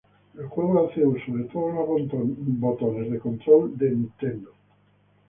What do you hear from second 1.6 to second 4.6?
los botones del control de Nintendo.